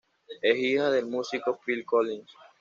[0.41, 2.33] Es hija del músico Phil Collins.